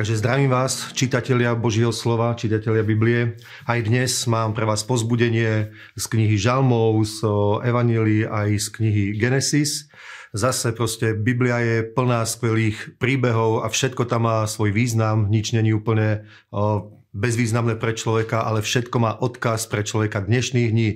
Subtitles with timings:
[0.00, 3.36] Takže zdravím vás, čitatelia Božieho slova, čitatelia Biblie.
[3.68, 7.20] Aj dnes mám pre vás pozbudenie z knihy Žalmov, z
[7.68, 9.92] Evangelii aj z knihy Genesis.
[10.32, 15.76] Zase proste Biblia je plná skvelých príbehov a všetko tam má svoj význam, nič není
[15.76, 16.24] úplne
[17.10, 20.90] bezvýznamné pre človeka, ale všetko má odkaz pre človeka dnešných dní.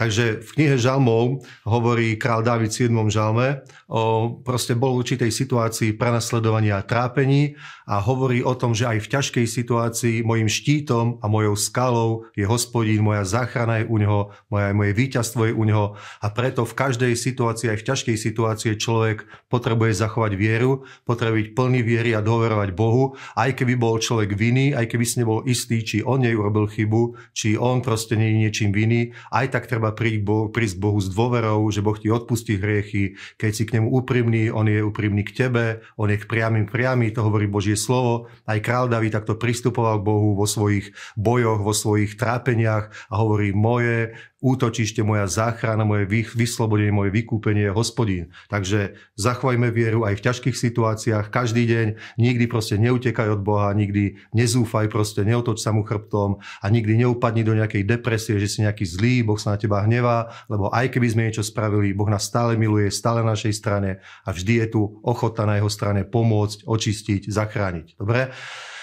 [0.00, 3.12] Takže v knihe Žalmov hovorí král Dávid v 7.
[3.12, 7.54] žalme, o, proste bol v určitej situácii prenasledovania a trápení
[7.90, 12.48] a hovorí o tom, že aj v ťažkej situácii mojim štítom a mojou skalou je
[12.48, 15.86] hospodín, moja záchrana je u neho, moja, moje víťazstvo je u neho
[16.22, 21.48] a preto v každej situácii, aj v ťažkej situácii človek potrebuje zachovať vieru, potrebuje byť
[21.52, 25.59] plný viery a dôverovať Bohu, aj keby bol človek vinný, aj keby si nebol istý
[25.60, 29.68] istý, či on nej urobil chybu, či on proste nie je niečím vinný, aj tak
[29.68, 33.76] treba prísť, Bohu, prísť Bohu s dôverou, že Boh ti odpustí hriechy, keď si k
[33.76, 37.76] nemu úprimný, on je úprimný k tebe, on je k priamým priamy, to hovorí Božie
[37.76, 38.32] slovo.
[38.48, 43.52] Aj král David takto pristupoval k Bohu vo svojich bojoch, vo svojich trápeniach a hovorí,
[43.52, 48.24] moje útočište, moja záchrana, moje vyslobodenie, moje vykúpenie je hospodín.
[48.48, 54.16] Takže zachovajme vieru aj v ťažkých situáciách, každý deň, nikdy proste neutekaj od Boha, nikdy
[54.32, 58.88] nezúfaj, proste neotoč sa mu chrbtom a nikdy neupadni do nejakej depresie, že si nejaký
[58.88, 62.56] zlý, Boh sa na teba hnevá, lebo aj keby sme niečo spravili, Boh nás stále
[62.56, 67.28] miluje, stále na našej strane a vždy je tu ochota na jeho strane pomôcť, očistiť,
[67.28, 68.00] zachrániť.
[68.00, 68.32] Dobre?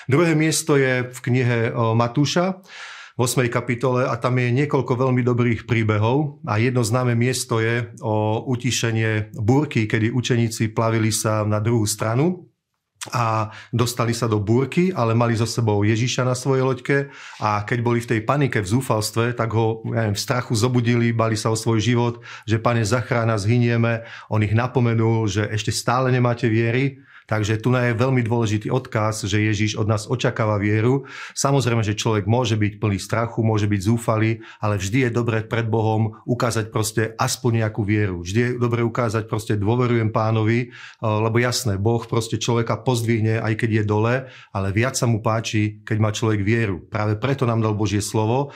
[0.08, 2.64] Druhé miesto je v knihe Matúša.
[3.18, 3.50] 8.
[3.50, 9.34] kapitole a tam je niekoľko veľmi dobrých príbehov a jedno známe miesto je o utišenie
[9.34, 12.45] búrky, kedy učeníci plavili sa na druhú stranu
[13.10, 16.98] a dostali sa do búrky, ale mali so sebou Ježiša na svojej loďke
[17.42, 21.10] a keď boli v tej panike, v zúfalstve, tak ho ja neviem, v strachu zobudili,
[21.10, 24.06] bali sa o svoj život, že pane zachrána, zhynieme.
[24.30, 29.44] On ich napomenul, že ešte stále nemáte viery Takže tu je veľmi dôležitý odkaz, že
[29.44, 31.03] Ježiš od nás očakáva vieru.
[31.36, 35.67] Samozrejme, že človek môže byť plný strachu, môže byť zúfalý, ale vždy je dobré pred
[35.67, 38.23] Bohom ukázať proste aspoň nejakú vieru.
[38.23, 43.54] Vždy je dobré ukázať proste dôverujem pánovi, eh, lebo jasné, Boh proste človeka pozdvihne, aj
[43.60, 44.16] keď je dole,
[44.55, 46.80] ale viac sa mu páči, keď má človek vieru.
[46.87, 48.55] Práve preto nám dal Božie slovo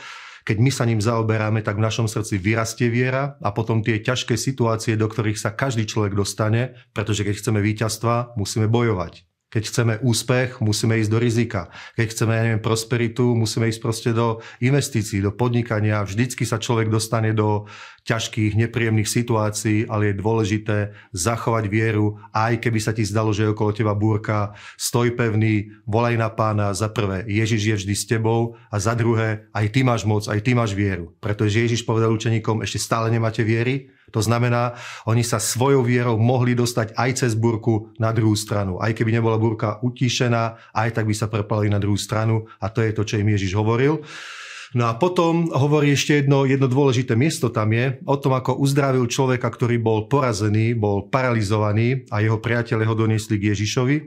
[0.52, 4.36] keď my sa ním zaoberáme, tak v našom srdci vyrastie viera a potom tie ťažké
[4.36, 9.31] situácie, do ktorých sa každý človek dostane, pretože keď chceme víťazstva, musíme bojovať.
[9.52, 11.68] Keď chceme úspech, musíme ísť do rizika.
[12.00, 16.08] Keď chceme, ja neviem, prosperitu, musíme ísť proste do investícií, do podnikania.
[16.08, 17.68] Vždycky sa človek dostane do
[18.08, 20.78] ťažkých, nepríjemných situácií, ale je dôležité
[21.14, 24.58] zachovať vieru, aj keby sa ti zdalo, že je okolo teba búrka.
[24.80, 26.74] Stoj pevný, volaj na pána.
[26.74, 30.40] Za prvé, Ježiš je vždy s tebou a za druhé, aj ty máš moc, aj
[30.42, 31.14] ty máš vieru.
[31.22, 34.76] Pretože Ježiš povedal učeníkom, ešte stále nemáte viery, to znamená,
[35.08, 38.78] oni sa svojou vierou mohli dostať aj cez burku na druhú stranu.
[38.78, 42.84] Aj keby nebola burka utíšená, aj tak by sa prepali na druhú stranu a to
[42.84, 44.04] je to, čo im Ježiš hovoril.
[44.72, 49.04] No a potom hovorí ešte jedno, jedno dôležité miesto tam je, o tom, ako uzdravil
[49.04, 53.98] človeka, ktorý bol porazený, bol paralizovaný a jeho priateľe ho doniesli k Ježišovi.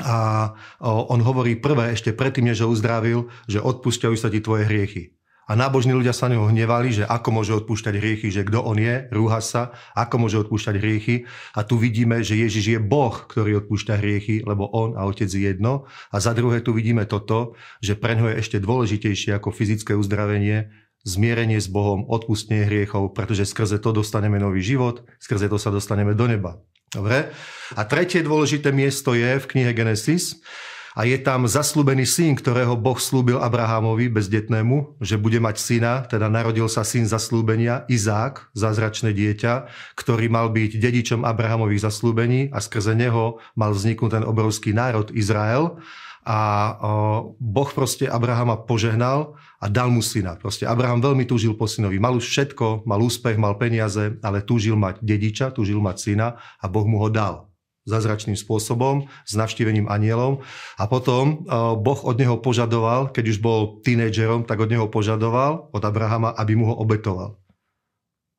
[0.00, 0.48] A
[0.80, 5.12] on hovorí prvé, ešte predtým, než ho uzdravil, že odpúšťajú sa ti tvoje hriechy.
[5.52, 9.04] A nábožní ľudia sa neho hnevali, že ako môže odpúšťať hriechy, že kto on je,
[9.12, 11.28] rúha sa, ako môže odpúšťať hriechy.
[11.52, 15.52] A tu vidíme, že Ježiš je Boh, ktorý odpúšťa hriechy, lebo on a otec je
[15.52, 15.84] jedno.
[16.08, 17.52] A za druhé tu vidíme toto,
[17.84, 20.72] že pre je ešte dôležitejšie ako fyzické uzdravenie,
[21.04, 26.16] zmierenie s Bohom, odpustenie hriechov, pretože skrze to dostaneme nový život, skrze to sa dostaneme
[26.16, 26.64] do neba.
[26.88, 27.28] Dobre?
[27.76, 30.40] A tretie dôležité miesto je v knihe Genesis,
[30.92, 36.28] a je tam zaslúbený syn, ktorého Boh slúbil Abrahamovi bezdetnému, že bude mať syna, teda
[36.28, 42.92] narodil sa syn zaslúbenia, Izák, zázračné dieťa, ktorý mal byť dedičom Abrahamových zaslúbení a skrze
[42.92, 45.80] neho mal vzniknúť ten obrovský národ Izrael.
[46.22, 46.78] A
[47.42, 50.38] Boh proste Abrahama požehnal a dal mu syna.
[50.38, 51.98] Proste Abraham veľmi túžil po synovi.
[51.98, 56.70] Mal už všetko, mal úspech, mal peniaze, ale túžil mať dediča, túžil mať syna a
[56.70, 57.51] Boh mu ho dal
[57.82, 60.40] zázračným spôsobom, s navštívením anielom.
[60.78, 65.68] A potom uh, Boh od neho požadoval, keď už bol tínedžerom, tak od neho požadoval,
[65.74, 67.41] od Abrahama, aby mu ho obetoval.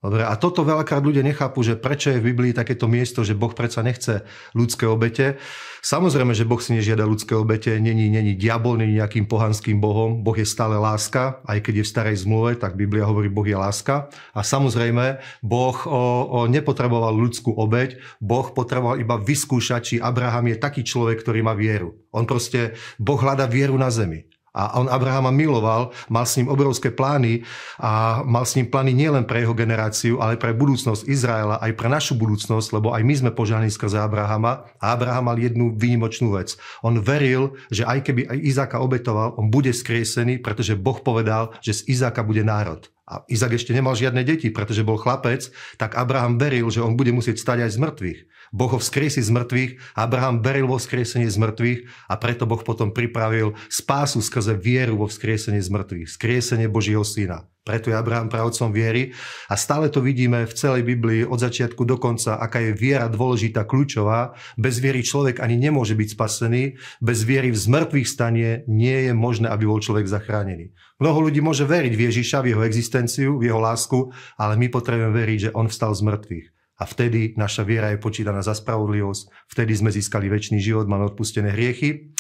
[0.03, 3.55] Dobre, a toto veľakrát ľudia nechápu, že prečo je v Biblii takéto miesto, že Boh
[3.55, 5.39] predsa nechce ľudské obete.
[5.79, 10.19] Samozrejme, že Boh si nežiada ľudské obete, není, není diabol, není nejakým pohanským Bohom.
[10.19, 13.55] Boh je stále láska, aj keď je v starej zmluve, tak Biblia hovorí, Boh je
[13.55, 14.11] láska.
[14.35, 20.59] A samozrejme, Boh o, o, nepotreboval ľudskú obeť, Boh potreboval iba vyskúšať, či Abraham je
[20.59, 21.95] taký človek, ktorý má vieru.
[22.11, 24.32] On proste, Boh hľada vieru na zemi.
[24.53, 27.41] A on Abrahama miloval, mal s ním obrovské plány
[27.81, 31.89] a mal s ním plány nielen pre jeho generáciu, ale pre budúcnosť Izraela, aj pre
[31.89, 34.69] našu budúcnosť, lebo aj my sme požádaní skrze Abrahama.
[34.77, 36.53] A Abraham mal jednu výnimočnú vec.
[36.85, 41.81] On veril, že aj keby aj Izáka obetoval, on bude skriesený, pretože Boh povedal, že
[41.81, 42.93] z Izáka bude národ.
[43.03, 47.11] A Izak ešte nemal žiadne deti, pretože bol chlapec, tak Abraham veril, že on bude
[47.11, 48.19] musieť stať aj z mŕtvych.
[48.53, 52.93] Boh ho vzkriesi z mŕtvych, Abraham veril vo vzkriesenie z mŕtvych a preto Boh potom
[52.93, 57.49] pripravil spásu skrze vieru vo vzkriesenie z mŕtvych, vzkriesenie Božieho syna.
[57.63, 59.15] Preto je Abraham pravcom viery
[59.47, 63.63] a stále to vidíme v celej Biblii od začiatku do konca, aká je viera dôležitá,
[63.63, 64.35] kľúčová.
[64.59, 69.47] Bez viery človek ani nemôže byť spasený, bez viery v zmrtvých stanie nie je možné,
[69.47, 70.75] aby bol človek zachránený.
[70.99, 75.15] Mnoho ľudí môže veriť v Ježiša, v jeho existenciu, v jeho lásku, ale my potrebujeme
[75.15, 76.52] veriť, že on vstal z mŕtvych.
[76.81, 81.53] A vtedy naša viera je počítaná za spravodlivosť, vtedy sme získali väčší život, máme odpustené
[81.53, 82.13] hriechy.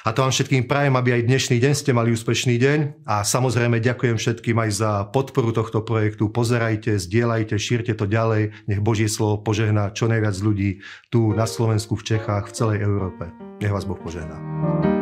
[0.00, 3.04] A to vám všetkým prajem, aby aj dnešný deň ste mali úspešný deň.
[3.04, 6.32] A samozrejme ďakujem všetkým aj za podporu tohto projektu.
[6.32, 8.56] Pozerajte, zdieľajte, šírte to ďalej.
[8.64, 10.80] Nech Božie slovo požehná čo najviac ľudí
[11.12, 13.28] tu na Slovensku, v Čechách, v celej Európe.
[13.60, 14.99] Nech vás Boh požehná.